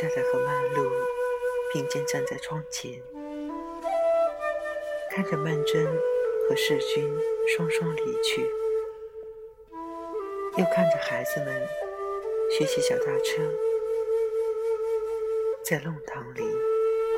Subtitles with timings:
[0.00, 0.90] 太太和曼璐
[1.74, 3.02] 并肩站在窗前，
[5.10, 5.86] 看着曼桢
[6.48, 7.14] 和世君
[7.46, 8.50] 双双离去，
[10.56, 11.68] 又看着孩子们
[12.50, 13.42] 学骑脚踏车，
[15.62, 16.50] 在弄堂里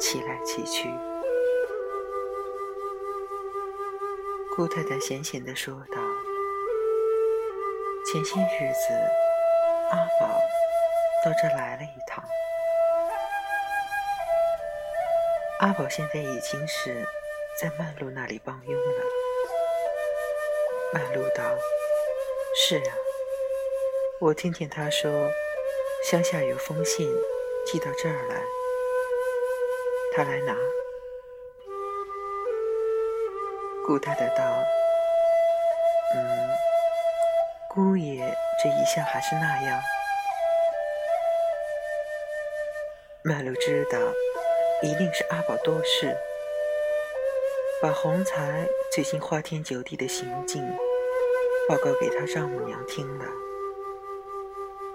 [0.00, 0.88] 骑来骑去。
[4.56, 6.02] 顾太太闲闲地说道
[8.10, 8.92] ：“前些日子，
[9.92, 10.26] 阿宝
[11.24, 12.24] 到这来了一趟。
[15.62, 17.06] 阿宝现在已经是
[17.56, 19.04] 在曼璐那里帮佣了。”
[20.92, 21.44] 曼璐道
[22.58, 22.92] ：“是啊，
[24.20, 25.30] 我听见他说，
[26.10, 27.08] 乡下有封信
[27.64, 28.42] 寄到这儿来，
[30.16, 30.56] 他来拿。”
[33.86, 34.42] 顾太太道
[36.16, 36.50] ：“嗯，
[37.70, 39.80] 姑爷这一向还是那样。”
[43.22, 44.00] 曼璐知道，
[44.82, 46.12] 一定是阿宝多事，
[47.80, 50.60] 把洪才最近花天酒地的行径
[51.68, 53.24] 报告给他丈母娘听了，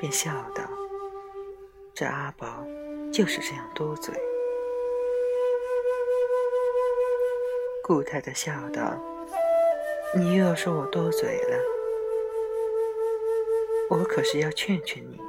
[0.00, 0.64] 便笑道
[1.94, 2.66] ：“这阿宝
[3.12, 4.12] 就是这样多嘴。”
[7.84, 8.92] 顾太太笑道
[10.16, 11.56] ：“你又要说我多嘴了，
[13.90, 15.20] 我可是要劝劝你，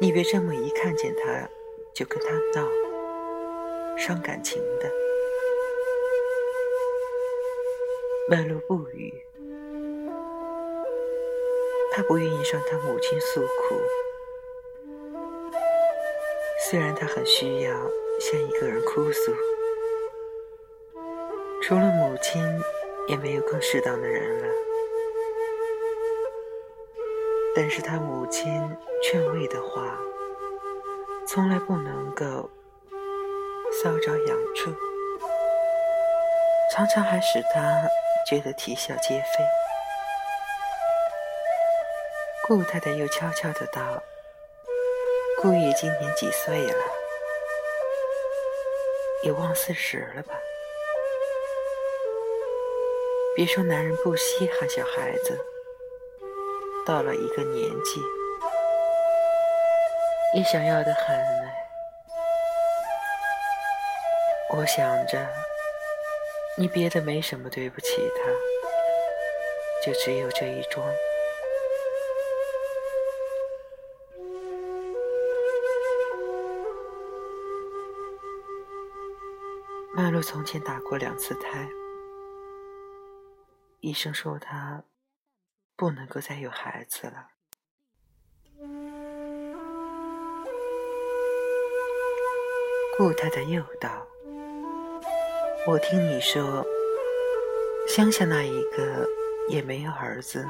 [0.00, 1.48] 你别这么一看见他
[1.92, 2.66] 就跟他闹，
[3.96, 4.90] 伤感情的。”
[8.30, 9.12] 曼璐不语，
[11.92, 13.80] 他不愿意向他母亲诉苦，
[16.70, 17.72] 虽然他很需要。
[18.20, 19.32] 向一个人哭诉，
[21.62, 22.42] 除了母亲，
[23.06, 24.48] 也没有更适当的人了。
[27.60, 28.46] 但是他母亲
[29.02, 29.98] 劝慰的话，
[31.26, 32.48] 从来不能够
[33.82, 34.72] 搔着痒处，
[36.72, 37.82] 常常还使他
[38.28, 39.44] 觉得啼笑皆非。
[42.46, 44.00] 顾太太又悄悄的道
[45.42, 46.84] ：“顾爷今年几岁了？”
[49.24, 50.34] 也忘四十了吧？
[53.34, 55.36] 别说男人不稀罕小孩子，
[56.88, 58.02] 到了一个年纪，
[60.34, 61.14] 也想要的很。
[64.56, 65.28] 我想着，
[66.56, 70.82] 你别的没什么对不起他，就只有这一桩。
[79.94, 81.68] 曼璐从前打过两次胎，
[83.80, 84.82] 医生说她
[85.78, 87.28] 不能够再有孩子了。
[92.96, 94.04] 顾太太又道
[95.68, 96.66] ：“我听你说，
[97.86, 99.08] 乡下那一个
[99.48, 100.44] 也没有儿子，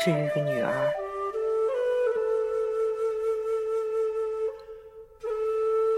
[0.00, 0.90] 只有一个女儿。”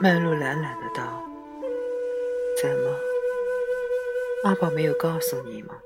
[0.03, 1.23] 曼璐懒懒的道。
[2.61, 2.99] 怎么？
[4.43, 5.81] 阿宝没有告诉你吗？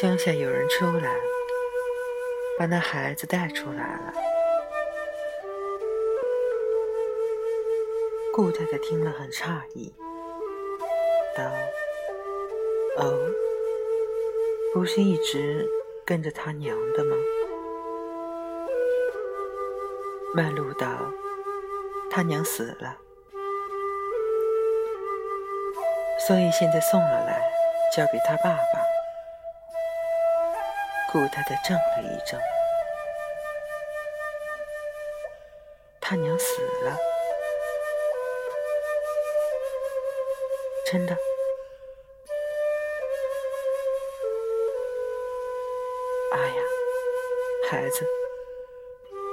[0.00, 1.14] 乡下有人出来，
[2.58, 4.12] 把那孩子带出来了。
[8.32, 9.94] 顾太太听了很诧异，
[11.36, 11.44] 道
[12.98, 13.16] ：“哦，
[14.74, 15.64] 不是一直
[16.04, 17.16] 跟着他娘的吗？”
[20.34, 20.88] 曼璐道
[22.10, 22.98] ：“他娘死了。”
[26.26, 27.40] 所以现在送了来，
[27.96, 28.93] 交给他爸爸。
[31.14, 32.36] 顾太太怔了一怔，
[36.00, 36.98] 他娘死了，
[40.90, 41.16] 真的。
[46.32, 46.62] 哎呀，
[47.70, 48.04] 孩子，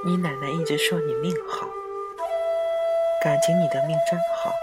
[0.06, 1.66] 你奶奶一直说你命好，
[3.24, 4.54] 感情你的命真好。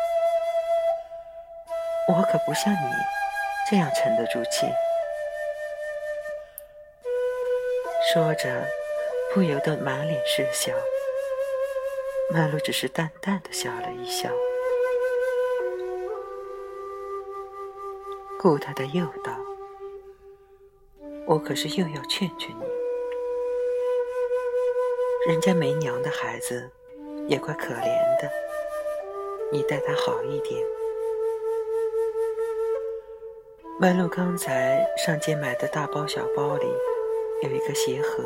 [2.08, 2.94] 我可不像你
[3.70, 4.66] 这样沉得住气。
[8.12, 8.66] 说着，
[9.32, 10.74] 不由得满脸是笑。
[12.34, 14.28] 曼璐只是淡淡的笑了一笑。
[18.40, 19.38] 顾太太又道
[21.28, 22.66] ：“我可是又要劝劝你，
[25.28, 26.68] 人家没娘的孩子
[27.28, 28.32] 也怪可怜的，
[29.52, 30.66] 你待他好一点。”
[33.80, 36.66] 曼璐刚才上街买的大包小包里
[37.42, 38.24] 有一个鞋盒，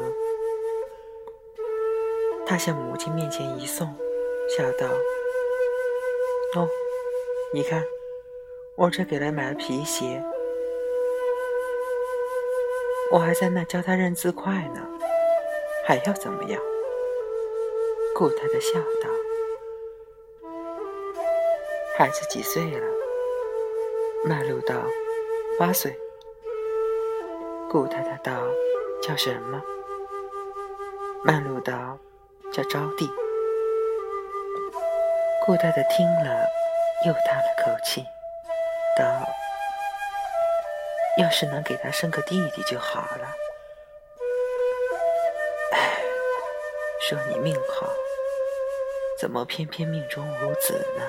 [2.48, 3.88] 他向母亲面前一送，
[4.50, 4.88] 笑道
[6.58, 6.68] ：“哦，
[7.54, 7.86] 你看，
[8.76, 10.24] 我这给他买了皮鞋，
[13.12, 14.82] 我还在那教他认字快呢，
[15.86, 16.60] 还要怎么样？”
[18.18, 19.10] 顾太太笑道
[21.96, 22.88] ：“孩子几岁了？”
[24.26, 24.74] 曼璐道
[25.60, 25.96] ：“八岁。”
[27.70, 28.32] 顾太太道
[29.06, 29.62] ：“叫什么？”
[31.24, 32.00] 曼璐道。
[32.54, 33.10] 叫招娣。
[35.44, 36.48] 顾太太听了，
[37.04, 38.06] 又叹了口气，
[38.96, 39.28] 道
[41.18, 43.28] ：“要是能给他生个弟弟就好了。”
[45.74, 46.00] 唉，
[47.02, 47.92] 说你命好，
[49.20, 51.04] 怎么偏偏命中无子呢？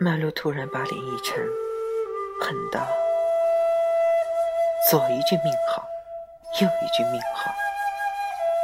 [0.00, 1.46] 曼璐突然把脸一沉，
[2.40, 2.80] 恨道
[4.90, 5.84] ：“左一句命好。”
[6.58, 7.52] 右一句命好，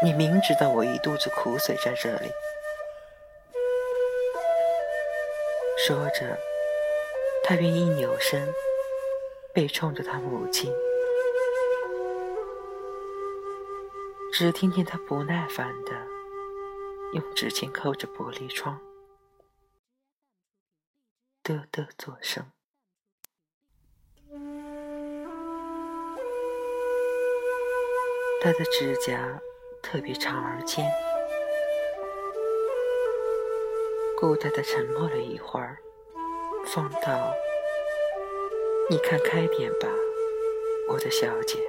[0.02, 2.30] 你明知道我一肚子苦水在这里。
[5.76, 6.38] 说着，
[7.44, 8.50] 他便一扭身，
[9.52, 10.72] 背冲着他母亲。
[14.32, 15.90] 只听见他不耐烦的
[17.12, 18.80] 用指尖扣着玻璃窗，
[21.44, 22.50] 嘚嘚作声。
[28.44, 29.40] 他的指甲
[29.80, 30.84] 特别长而尖。
[34.18, 35.78] 顾太太沉默了一会儿，
[36.66, 37.32] 方道
[38.90, 39.86] ：“你看开点吧，
[40.88, 41.60] 我的小姐。”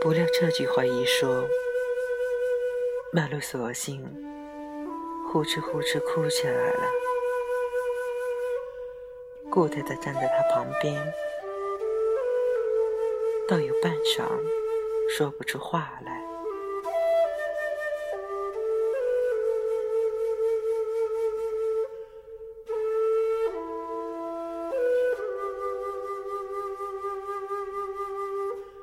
[0.00, 1.44] 不料这句话一说，
[3.12, 4.00] 曼璐索性
[5.32, 6.88] 呼哧呼哧哭起来了。
[9.50, 10.94] 顾太太站在他旁边。
[13.48, 14.24] 倒有半晌
[15.08, 16.35] 说不出话来。